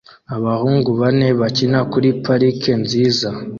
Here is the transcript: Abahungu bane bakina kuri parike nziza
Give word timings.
Abahungu 0.35 0.89
bane 0.99 1.27
bakina 1.39 1.79
kuri 1.91 2.09
parike 2.23 2.71
nziza 2.83 3.29